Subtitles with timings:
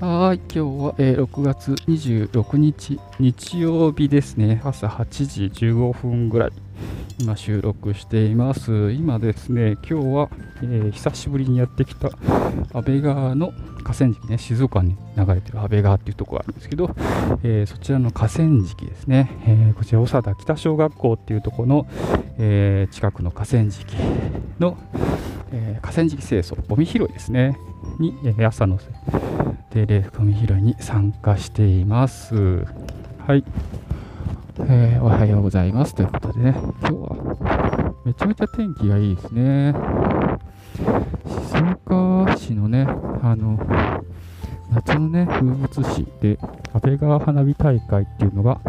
[0.00, 6.50] はい、今日は、えー、6月26日、日曜日ですね、朝8時15分ぐらい、
[7.20, 8.92] 今収録しています。
[8.92, 10.28] 今ですね、今日は、
[10.62, 12.10] えー、久しぶりにやってきた
[12.72, 13.52] 安倍川の
[13.82, 16.94] 河川敷ね、静岡に流れてる安倍川っていうところがあるんですけど、
[17.42, 21.86] えー、そちらの河川敷ですね、えこちら長田北小学校っていうところの、
[22.38, 23.96] え近くの河川敷
[24.60, 24.78] の、
[25.50, 27.58] え河川敷清掃、ゴミ拾いですね、
[27.98, 28.78] に、え朝の
[29.78, 32.34] 定例ゴミ拾いに参加しています。
[32.34, 33.44] はい。
[34.62, 35.94] えー、おはようございます。
[35.94, 39.74] ということでね、今日はめちゃめちゃ天気がいいですね。
[41.46, 42.88] 静岡市のね、
[43.22, 43.56] あの、
[44.72, 46.38] 夏のね、風物詩で、
[46.72, 48.60] 安倍川花火大会っていうのが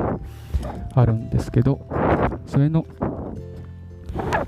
[0.94, 1.80] あるんですけど、
[2.46, 2.86] それの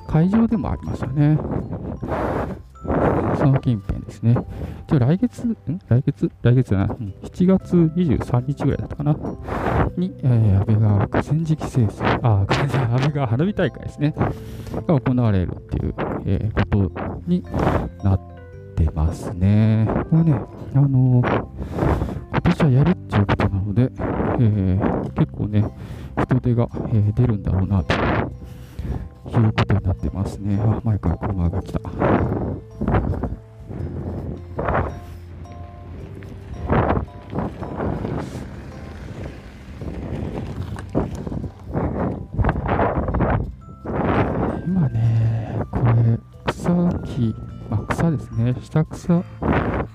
[0.08, 1.40] 会場でもありますよね。
[3.38, 4.36] その近辺ですね。
[4.92, 5.56] 一応来月、ん？
[5.88, 6.30] 来月？
[6.42, 9.16] 来月な、うん、7月23日ぐらいだったかな。
[9.96, 14.14] に、えー、安倍川河川敷清掃、あ、安倍川花火大会ですね。
[14.86, 17.42] が行われるっていう、えー、ことに
[18.04, 18.20] なっ
[18.76, 19.88] てますね。
[20.10, 20.34] これね、
[20.76, 21.48] あのー、
[22.32, 25.74] 今年はやるっていうことなので、えー、結構ね、
[26.22, 27.98] 人手が、えー、出るんだろうなとい
[29.42, 30.60] うことになってますね。
[30.62, 31.80] あ、前から車が来た。
[44.66, 46.70] 今ね、これ、草
[47.06, 47.34] 木、
[47.70, 48.56] まあ、草ですね。
[48.62, 49.24] 下草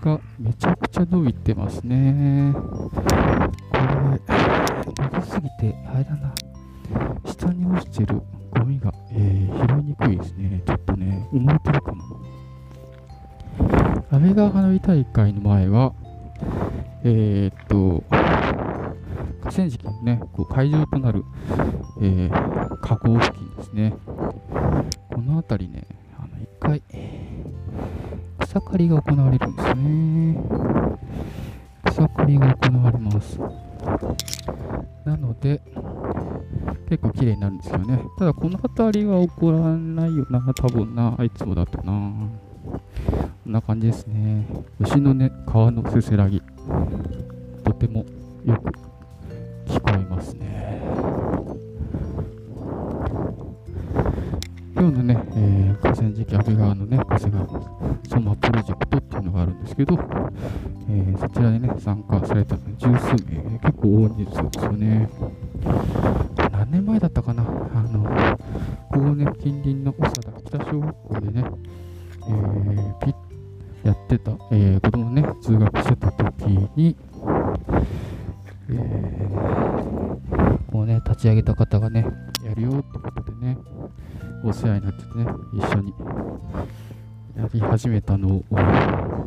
[0.03, 2.53] がめちゃくちゃ伸びてますね。
[2.55, 4.21] これ、
[4.97, 6.35] 伸びすぎて、あれだな。
[7.25, 9.46] 下に落ちてるゴミが、えー、
[14.37, 15.95] 安倍川花火大会の前は、
[17.05, 18.05] えー、っと、
[19.41, 21.25] 河川敷のね、こう会場となる、
[22.03, 23.95] えー、河口付近ですね。
[25.09, 25.87] この辺りね、
[26.19, 26.83] あの、一回、
[28.41, 30.37] 草刈りが行われるんですね。
[31.87, 33.41] 草刈りが行われます。
[35.07, 35.63] なので、
[36.91, 38.03] 結構綺麗になるんですよね。
[38.19, 42.13] ただこの辺りは起こらないよな、多分な、あいつもだとな。
[43.47, 44.45] こんな感じですね。
[44.81, 46.43] 牛のね、川のせせらぎ、
[47.63, 48.05] とても
[48.45, 48.73] よく
[49.71, 50.83] 聞こえますね。
[54.75, 57.47] 今日のね、えー、河川敷安倍川のね、長谷川
[58.09, 65.09] ソマプロジェクトっていうのがあるんですけど、えー、そちらでね、参加されたの十数名、結構大人数ですよね。
[66.51, 67.47] 何年前だったかな、あ
[67.93, 68.03] の、
[68.91, 71.45] ここね、近隣の長田北小学校でね、
[72.29, 73.26] えー、ピやって
[74.27, 76.97] た、えー、子供ね、通学してた時に、
[78.69, 82.05] えー、こうね、立ち上げた方がね、
[82.45, 83.57] やるよってことでね、
[84.45, 85.95] お世話になっててね、一緒に
[87.37, 88.45] やり始めたのを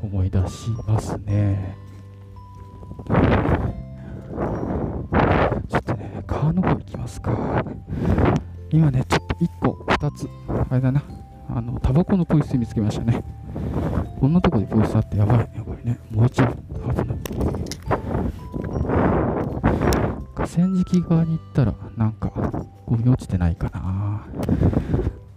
[0.04, 1.78] 思い出しますね。
[5.70, 7.64] ちょっとね、川の方行きますか。
[8.70, 10.28] 今ね、ちょっと1個、2つ、
[10.70, 11.02] あれだな、
[11.50, 13.24] あの、タバコのポイ捨て見つけましたね。
[14.20, 15.98] こんなとこでポイ捨てあってやばいね、これね。
[16.12, 16.54] 燃えちゃう。
[16.94, 17.18] 危ない。
[20.36, 22.30] 河川敷側に行ったら、なんか、
[22.86, 24.26] ゴミ落ちてないかな。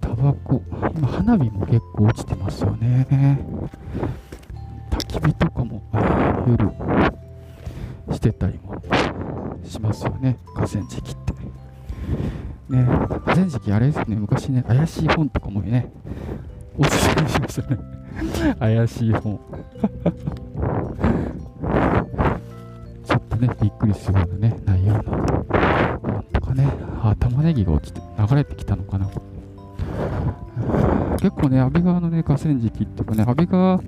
[0.01, 0.61] タバコ。
[0.97, 3.07] 今、花火も結構落ちてますよね。
[4.91, 5.81] 焚き火とかも、
[6.49, 6.69] 夜、
[8.13, 8.83] してたりも
[9.65, 10.39] しますよね。
[10.57, 11.33] 河川敷って。
[12.73, 15.51] ね、河川敷あれですね、昔ね、怪しい本とか
[18.83, 19.39] 怪しい本。
[23.05, 26.67] ちょっとね、びっくりするようなね、内容の本とかね、
[27.01, 29.09] あ、玉ねぎが落ちて流れてきたのかな。
[31.21, 33.81] 結構ね、安倍川のね、河川敷っていうかね、安倍川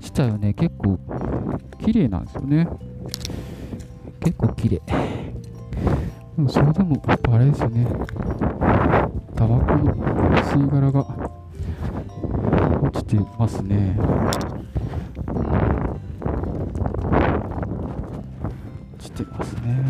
[0.00, 0.98] 自体はね、結構
[1.78, 2.66] 綺麗なんですよね。
[4.18, 4.82] 結構綺麗。
[6.36, 7.00] でもそれでも、
[7.30, 7.86] あれですよね。
[9.36, 9.94] タバコの
[10.36, 11.21] 吸い殻が
[13.12, 13.94] 落ちてますね。
[18.98, 19.84] 落ちてますね。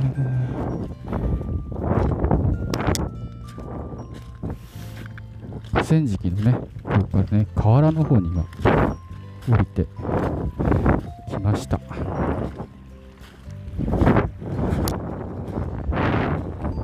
[5.72, 6.52] 河川敷のね、
[6.82, 8.42] ここからね、河原の方に今、
[9.48, 9.86] 降りて
[11.28, 11.78] きました。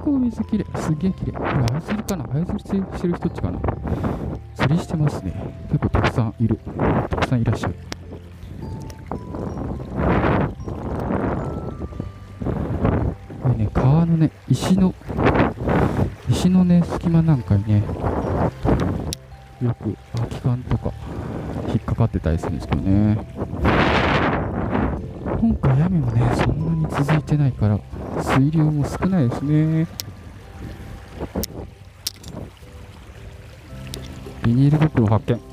[0.09, 0.79] 構水きれい。
[0.79, 1.35] すげえきれい。
[1.35, 3.61] これ、あや釣りかなあや釣りしてる人っちかな
[4.55, 5.33] 釣りしてますね。
[5.71, 6.59] 結たくさんいる。
[7.11, 7.75] たくさんいらっしゃる。
[13.43, 14.95] これね川のね石の
[16.31, 17.83] 石のね隙間なんかにね
[19.61, 20.93] よく空き缶とか
[21.69, 23.19] 引っかかってたりするんですけどね。
[25.41, 27.81] 今回雨もねそんなに続いてないから
[28.23, 29.89] 水量も少ないですね。
[34.45, 35.48] ビニール袋発見。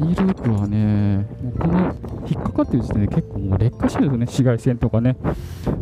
[0.00, 1.94] ニール袋はね、もうこの
[2.26, 5.16] 引っかかってる時点で結構もう劣化してるんですよね、紫外線とかね、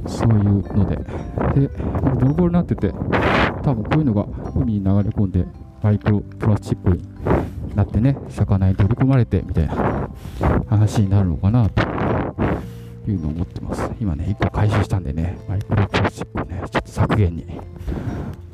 [0.07, 0.97] そういうので。
[0.97, 1.69] で、
[2.15, 2.93] ボロボロになってて、
[3.63, 4.27] 多分こういうのが
[4.57, 5.45] 海に流れ込んで、
[5.83, 10.11] マイクロプラスチックになってね、魚に取り込まれてみたいな
[10.69, 11.83] 話になるのかなと
[13.09, 13.89] いうのを思ってます。
[14.01, 17.47] 今ね、1個回収したんでね、マイクロプラスチックをね、ちょっと削減に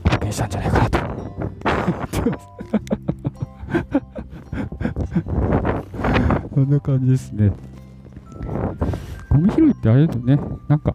[0.05, 2.49] 貢献したんじゃないかなと思ってます。
[6.55, 7.51] こんな感じですね。
[9.29, 10.95] ゴミ拾いってあれだとね、なんか、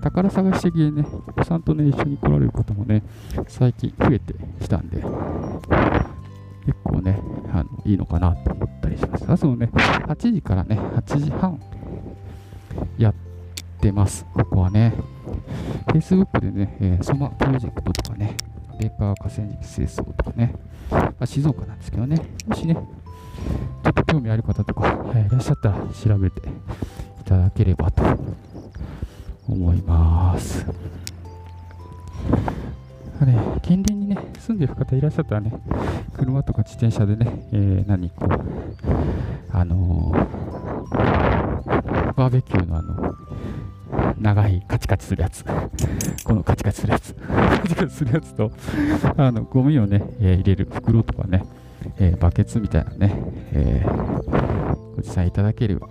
[0.00, 3.02] 宝探し的にね、お子さんとね、一緒に来られる方もね、
[3.48, 7.20] 最近増えてきたんで、結構ね、
[7.52, 9.24] あのいいのかなと思ったりします。
[9.28, 11.60] 朝のね、8時からね、8時半
[12.98, 13.14] やっ
[13.80, 14.94] てます、ここはね。
[15.88, 18.36] Facebook でね、えー、ソマプロジェクトとかね、
[18.78, 20.54] ペーパー河川敷清掃とかね、
[21.18, 22.16] あ静岡なんですけどね、
[22.46, 22.76] もしね、
[23.82, 28.02] ちょっと興味ある方とか、 いらっしゃったら調べていただければと
[29.48, 30.66] 思います。
[33.24, 35.52] ね、近隣にね、住んでる方いらっしゃったらね、
[36.16, 38.30] 車とか自転車でね、えー、何こう、
[39.52, 43.14] あのー、バーベキューのあの、
[44.18, 45.44] 長いカチカチするやつ、
[46.24, 48.50] このカチカチするやつ、カチカチするやつと、
[49.16, 51.44] あの、ゴミをね、えー、入れる袋とかね、
[52.04, 53.14] えー、バケツみたいなね、
[53.52, 55.88] えー、ご持参いただければ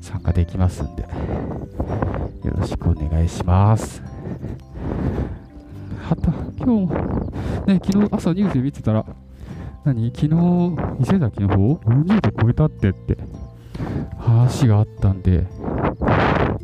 [0.00, 1.08] 参加できますんで、よ
[2.58, 4.02] ろしくお願いします。
[6.02, 6.96] はた、今日も、
[7.64, 9.06] ね、昨日朝ニュースで見てたら、
[9.84, 10.10] 何？
[10.12, 10.34] 昨日、
[10.98, 13.16] 伊勢崎の方、40度超えたってって
[14.18, 15.46] 話があったんで、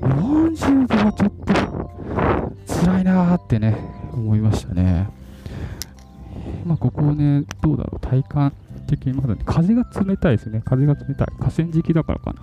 [0.00, 1.32] 40度はちょっ
[2.66, 3.76] と辛いなーってね、
[4.12, 5.16] 思いましたね。
[6.64, 8.52] まあ、ここね、どうだろう、体感
[8.86, 10.62] 的にまだね、風が冷たいですね。
[10.64, 11.26] 風が冷たい。
[11.38, 12.42] 河川敷だからかな。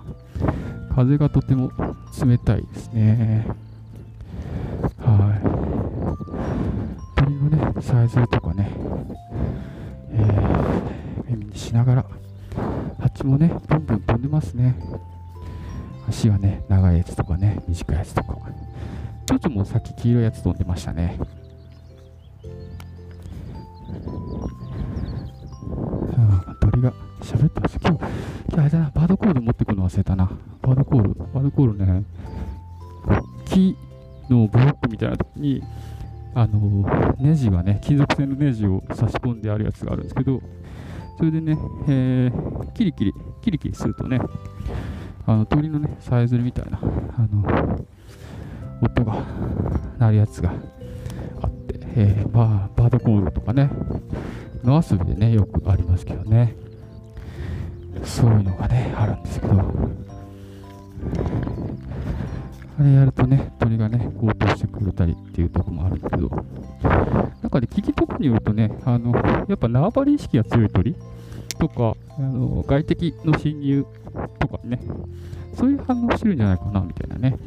[0.94, 1.70] 風がとても
[2.24, 3.46] 冷たいですね。
[4.98, 7.20] はい。
[7.20, 8.70] 鳥のね、さえずりとかね、
[10.12, 12.06] えー、耳にしながら、
[13.00, 14.76] 蜂もね、ブンブン飛んでますね。
[16.08, 18.36] 足がね、長いやつとかね、短いやつとか。
[19.26, 21.18] ちょっともさっき黄色いやつ飛んでましたね。
[36.36, 36.84] あの、
[37.18, 40.42] ネジがね、金属製のネジを差し込んであるやつがあるんですけど、
[41.16, 41.56] それでね、
[41.88, 44.20] えー、キリキリ、キリキリするとね、
[45.26, 47.86] あの鳥のね、さえずりみたいな、あの、
[48.82, 49.24] 音が
[49.98, 50.52] 鳴るやつが
[51.40, 53.70] あって、えー、バーバードコールとかね、
[54.62, 56.54] 野遊びでね、よくありますけどね。
[58.04, 59.54] そういうのがね、あるんですけど。
[62.78, 66.28] あれやるとね、鳥がね、高騰してくれたりっていうとこもあるけど、
[67.42, 69.12] なんかね、聞きとこによるとね、あの、
[69.48, 70.94] やっぱ縄張り意識が強い鳥
[71.58, 73.86] とか、あの外敵の侵入
[74.38, 74.80] とかね、
[75.54, 77.38] そういう反応してるんじゃないかな、みたいなね、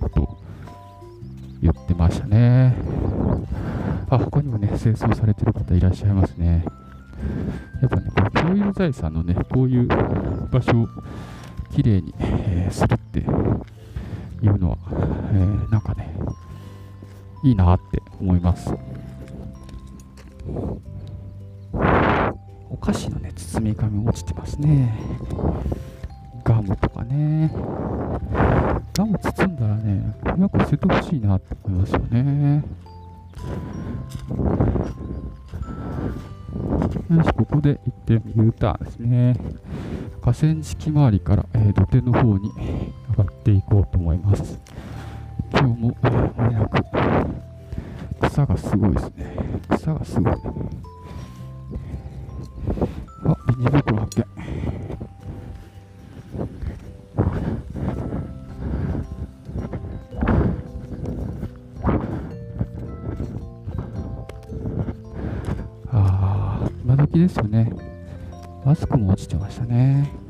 [0.00, 0.38] ことを
[1.60, 2.74] 言ってましたね。
[4.08, 6.64] あ、他にもね、清掃されてる方いらっしゃいますね。
[7.82, 9.86] やっぱね、こう共有財産のね、こういう
[10.50, 10.88] 場所を
[11.74, 13.24] きれいに、えー、するって
[14.42, 16.14] いうのは、えー、なんかね、
[17.42, 18.74] いいなって思います。
[22.70, 24.98] お菓子のね、包み紙落ちてますね。
[26.44, 27.52] ガムとかね。
[28.94, 32.64] ガム包んだらね、よく捨ててほしいなって思いますよね。
[37.10, 39.36] よし、ここで一点 U ターンですね。
[40.22, 42.50] 河川敷周りから、えー、土手の方に
[43.20, 44.58] 上がっていこうと思います。
[45.52, 49.36] 今日も、えー、間もなく草がすごいですね。
[49.70, 50.32] 草がすごい。
[50.32, 50.36] あ、
[53.48, 54.30] ビニール袋発見。
[67.10, 67.72] 時ですよね。
[68.64, 70.29] マスクも落ちてましたね。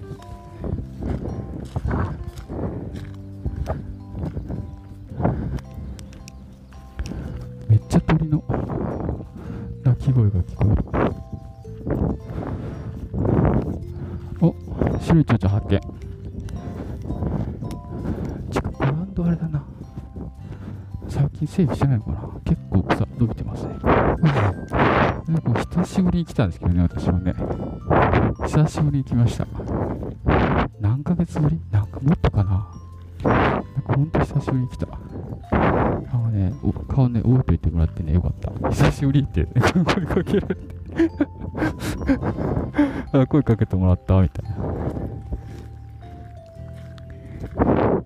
[21.61, 27.35] 整備してないのかな結構草伸びてますねなんか久しぶりに来たんですけどね私はね
[28.47, 29.47] 久しぶりに来ました
[30.81, 31.61] 何ヶ月ぶり？
[31.71, 32.73] なんかもっとかな
[33.23, 34.87] なんかほんと久しぶりに来た
[35.53, 36.53] あのね、
[36.89, 38.51] 顔ね、覚えといてもらってね、よかった。
[38.71, 40.75] 久しぶりって、声かけられて。
[43.27, 44.45] 声かけてもらった、みたい
[47.57, 48.00] な。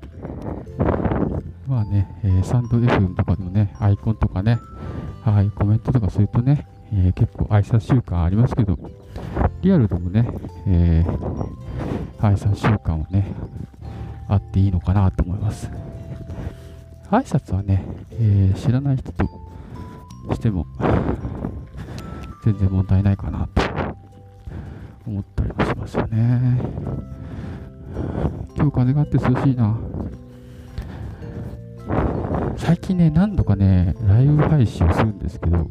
[1.75, 4.61] まあね、えーサンド FM とかのね、アイコンとかね、
[5.25, 8.79] ああいコメントとかするとね、えー結構挨拶習慣ありますけど、
[9.61, 10.29] リアルでもね、
[10.69, 11.49] えー
[12.21, 13.27] 挨拶習慣はね、
[14.29, 15.69] あっていいのかなと思います。
[17.11, 19.25] 挨拶はね、えー知らない人と
[20.33, 20.67] しても
[22.45, 23.63] 全然問題ないかなと
[25.09, 26.61] 思ったりもしますよね。
[28.57, 29.77] 今日風があって涼しいな。
[32.57, 35.71] 最近ね、何度かね、ライブ配信をするんですけど、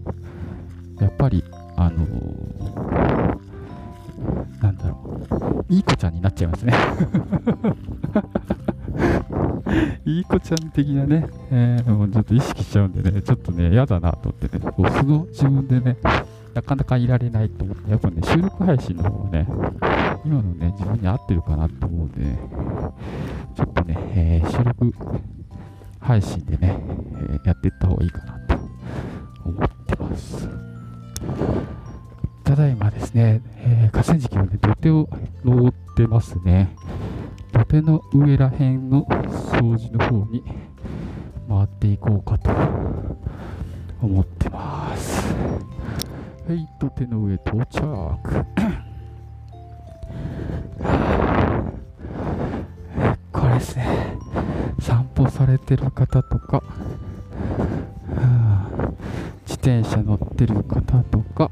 [1.00, 1.43] やっぱり、
[1.75, 3.43] あのー
[4.62, 6.74] なんだろう、いい子ちゃんになっちゃいますね。
[10.05, 15.98] いい子ちゃん的なね、えーもうちょっと意識しちゃうんでね、ちょっとね、嫌だなと思ってね、こう素の自分でね、
[16.53, 19.48] なかなかいられないと思って、やっぱね、収録配信の方がね、
[20.25, 22.38] 今のね、自分に合ってるかなと思うんでね、
[23.55, 24.93] ちょっとね、えー収録
[26.03, 26.77] 配信でね、
[27.15, 28.55] えーやっていった方がいいかなと
[29.45, 30.50] 思ってます。
[32.43, 35.10] ただいまですね、えー河川敷はね、土手を
[35.43, 36.75] 登ってますね。
[37.53, 40.43] 土手の上ら辺の掃除の方に
[41.48, 42.51] 回っていこうかと
[44.01, 45.33] 思ってます。
[46.48, 47.81] はい、土手の上到着。
[53.31, 53.92] これですね、
[55.45, 56.63] されてる方とか、は
[58.15, 58.69] あ
[59.45, 61.51] 自転車乗ってる方とか、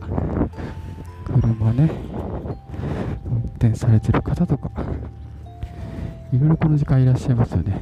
[1.26, 1.92] 車ね、
[3.26, 4.70] 運転されてる方とか、
[6.32, 7.82] いろいろこの時間いらっしゃいますよね。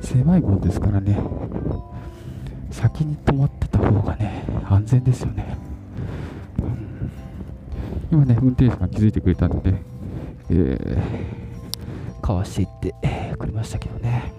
[0.00, 1.18] 狭いもんですからね、
[2.70, 5.56] 先に止まってた方がね、安全ですよね。
[6.60, 7.10] うん
[8.10, 9.82] 今ね、運転手さんが気づいてくれたのでね、
[10.50, 12.94] えー、かわしていって
[13.38, 14.32] くれましたけどね。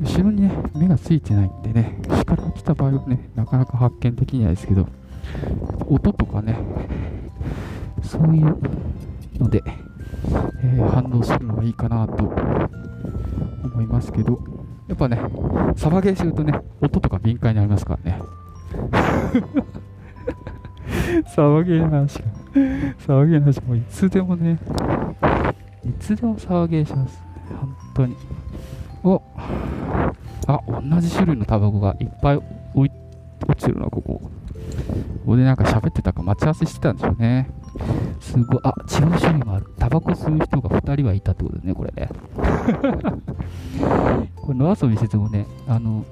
[0.00, 4.86] 後ろにね、目がついてないんでね、後から来た場合はね、なかなか発見できないですけど、
[5.88, 6.58] 音とかね、
[8.02, 8.56] そういう
[9.38, 9.78] ので、えー
[10.88, 12.32] 反応するのがいいかなと
[13.64, 14.40] 思いますけど、
[14.86, 15.20] やっぱね、
[15.76, 18.20] サバゲーするとね、音とか敏感になりますからね。
[21.26, 22.24] サバゲーの話が、
[22.98, 24.58] サバゲーの話もいつでもね、
[25.84, 27.22] いつでもサバゲーします。
[27.48, 28.16] 本当に。
[29.04, 29.22] お
[30.46, 32.40] あ、同じ種類のタバコがいっぱい
[32.74, 32.90] 落
[33.56, 34.20] ちてるな、ここ。
[34.20, 34.30] こ
[35.26, 37.50] こでなんか喋ってたか待ち合わせしてたんでしょうね。
[38.20, 39.66] すごい、あ、違う種類もある。
[39.78, 42.08] タバコ吸う人が2人はいたってことですね、これね。
[44.36, 46.04] これ野遊びしててもね、あの、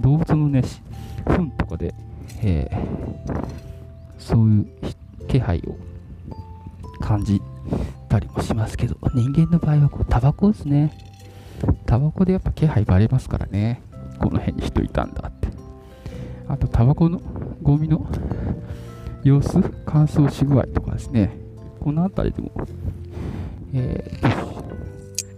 [0.00, 0.82] 動物のね、し
[1.26, 1.94] 糞とかで、
[2.42, 3.68] えー
[4.28, 5.76] そういうひ気配を
[7.00, 7.40] 感じ
[8.08, 10.92] たりもしますけど、人間の場合はこうタバコですね。
[11.86, 13.80] タバコでやっぱ気配バレますからね。
[14.18, 15.48] この辺に人いたんだって。
[16.48, 17.20] あと、タバコの
[17.62, 18.06] ゴミの
[19.24, 21.36] 様子、乾燥し具合とかですね。
[21.80, 22.50] この辺りでも、
[23.74, 24.58] えー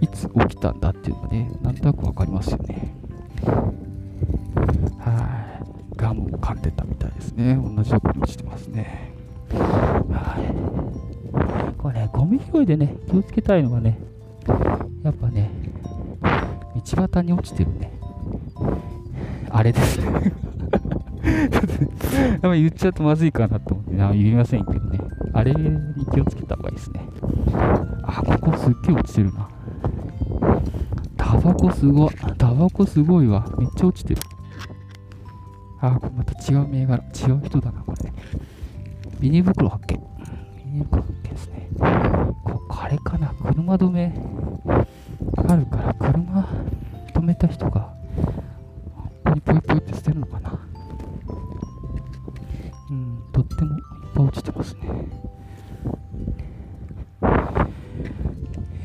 [0.01, 2.95] いつ起きたんだっていうのがね、なんとなくわかりますよね。
[4.99, 5.97] はい。
[5.97, 7.57] ガムを噛んでたみたいですね。
[7.57, 9.13] 同じところに落ちてますね。
[9.53, 11.75] はい。
[11.77, 13.99] これね、ゴミ拾いでね、気をつけたいのがね、
[15.03, 15.51] やっぱね、
[16.23, 17.93] 道端に落ちてるね、
[19.51, 20.33] あれですね。
[22.43, 24.99] あんま言っちゃうとまずいかなと思って、言いませんけどね、
[25.33, 27.01] あれに気をつけた方がいいですね。
[28.03, 29.49] あ、ここすっげえ落ちてるな。
[31.17, 32.15] タバコすごい。
[32.39, 33.47] タバコすごいわ。
[33.59, 34.21] めっちゃ落ちてる。
[35.81, 37.03] あ、これまた違う銘柄。
[37.05, 38.13] 違う人だな、これ。
[39.21, 39.97] ビニール袋発見。
[39.97, 41.69] ビニール袋発見ですね。
[42.45, 43.33] ここあれかな。
[43.41, 44.13] 車止め
[45.49, 46.49] あるから、車
[47.15, 47.93] 止めた人が
[52.91, 54.81] うんとってもいっぱい落ちてますね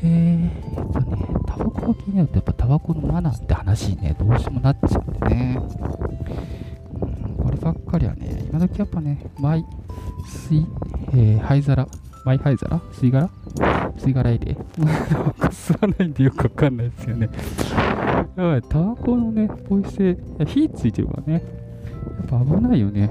[0.02, 5.58] えー、やっぱねタバコが気になるとやっぱタバコのマナーって話にねどうしてもなっちゃうんでね
[7.00, 9.64] うんこればっかりはね今時やっぱねマイ
[10.26, 10.66] 水、
[11.12, 11.88] えー、灰皿
[12.24, 13.28] マイ灰皿吸い殻
[13.96, 17.28] 吸い殻入れ吸わないんでよくわかんないですよね
[18.36, 21.42] やばい、タバコのね、ポイ捨て、火ついてるからね。
[22.18, 23.10] やっぱ危ないよね。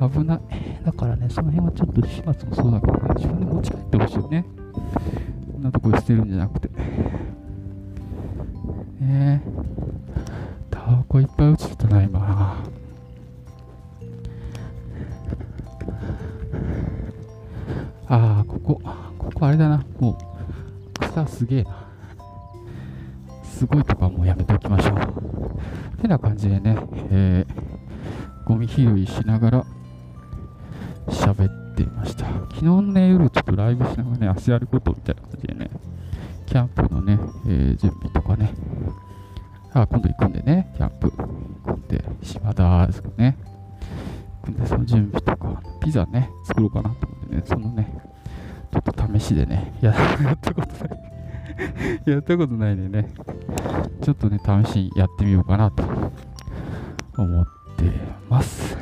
[0.00, 0.40] 危ない。
[0.84, 4.44] だからね、その辺はちょっと始末もそうだけどね、自分で持ち帰ってほしいよね。
[5.52, 6.68] こんなとこに捨てるんじゃなくて。
[6.68, 6.72] ね
[9.00, 9.40] え。
[10.70, 12.56] タバコいっぱい落ちてたな、今。
[18.08, 18.80] ああ、ここ、
[19.18, 19.84] ここあれだな。
[19.98, 21.86] もう、草すげえな。
[23.42, 26.02] すごいとかもうやめておきましょう。
[26.02, 26.76] てな感じでね、
[27.10, 29.66] えー、ゴミ拾いしながら
[31.08, 32.26] 喋っていました。
[32.26, 35.70] 昨日のね、夜ちょっとライブしながらね、足やることみたいな感じでね、
[36.46, 38.54] キャンプのね、えー、準備とかね、
[39.72, 41.26] あ、今度行くんでね、キャンプ行
[41.64, 43.36] くんで、島田ですかね。
[44.42, 47.92] 行くんで、その準備とか、ピザね、作ろうかなと思ってね、そのね、
[48.72, 51.00] ちょっと試しでね、やったことない
[52.06, 53.10] やったことないんでね、
[54.02, 55.82] ちょっとね、試しにやってみようかなと
[57.16, 57.46] 思っ
[57.76, 57.90] て
[58.28, 58.76] ます。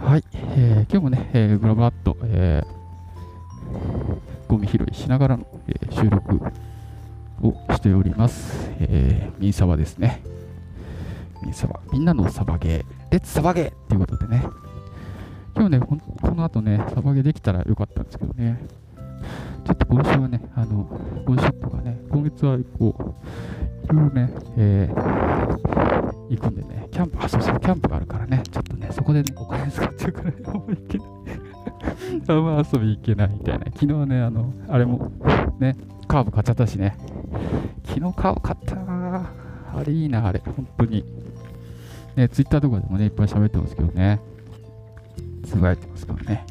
[0.00, 6.40] はい、えー、今日もね、えー、グラバッと、えー、ゴミ拾いしながらの、えー、収録
[7.42, 8.70] をしております。
[8.78, 10.22] えー、ミンサバですね。
[11.42, 11.80] ミンサバ。
[11.92, 14.44] みんなのサバゲー、レッツサバゲーっていうことでね、
[15.54, 15.98] 今日ね、こ
[16.34, 18.64] の後ね、サバゲーできたらよかったんですけどね、
[19.64, 20.88] ちょっと今週はね、あの、
[21.26, 22.94] 今週とかね、今月はこ
[23.82, 25.97] う、いろいろね、えー、
[26.28, 31.08] 行くんでね、キャンプ、あ、そうそう、キャンプがあるからね、ちょっとね、そこでね、お金使っちゃうから、あんま行けない。
[32.28, 33.64] あんま遊び行けないみたいな。
[33.66, 35.10] 昨日ね、あの、あれも、
[35.58, 36.96] ね、カーブ買っちゃったしね。
[37.86, 39.30] 昨日カーブ買ったな
[39.74, 41.04] あれいいな、あれ、本当に。
[42.16, 44.20] ね、ツイッターとかでもね、いっぱい喋ってますけどね。
[45.44, 46.44] つぶやいてますからね。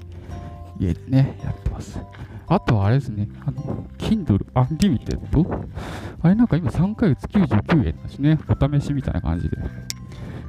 [0.79, 1.99] 家でね、やってます。
[2.47, 5.65] あとはあれですね、あの、Kindle Unlimited?
[6.21, 9.57] あれなんか今3ヶ月99円だしね、お試しみたいな感じで。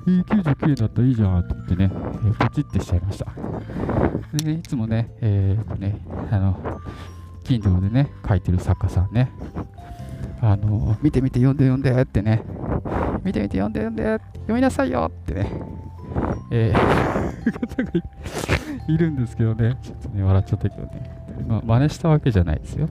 [0.06, 3.26] えー、99円だったらいいじゃんと思ってね、えー、ポチってしちゃいました。
[4.38, 6.80] でね、いつもね、えー、ね、あの、
[7.44, 9.30] Kindle でね、書いてる作家さんね、
[10.40, 12.42] あの、見て見て読んで読んでってね、
[13.24, 15.50] 見て見て読んで読んで、読みなさいよってね、
[16.50, 17.90] えー、 方が
[18.88, 21.17] いるんですけどね、ちょっとね、笑っちゃったけどね。
[21.46, 22.88] まあ、真似したわけじゃないですよ。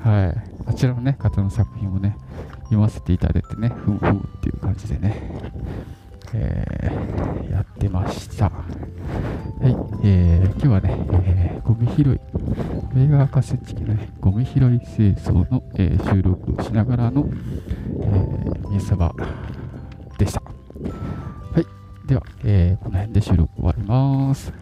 [0.00, 0.34] はい。
[0.66, 2.16] あちらのね、方の作品をね、
[2.64, 5.40] 読ませていただいてね、ふむふむっていう感じでね、
[6.34, 8.46] えー、やってました。
[8.46, 8.50] は
[9.62, 12.20] い、えー、今日はね、えー、ゴミ拾い、
[12.96, 19.14] 映画カセッチ機のね、ゴミ拾い清掃の、えー、収録をしながらの、えー、ミサバ
[20.18, 20.42] でした。
[20.42, 21.66] はい、
[22.06, 24.52] では、えー、この辺で収録終わります。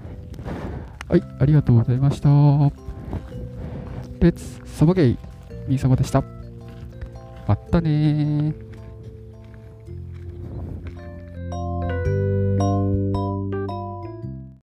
[1.08, 2.85] はい、ありがとうございました。
[4.24, 5.18] レッツサボゲイ
[5.68, 6.22] みーサバでした。
[7.46, 8.54] まったね